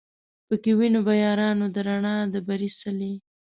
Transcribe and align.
پکښی 0.47 0.73
وینو 0.79 0.99
به 1.07 1.13
یارانو 1.23 1.65
د 1.75 1.77
رڼا 1.87 2.15
د 2.33 2.35
بري 2.47 2.69
څلی 2.79 3.13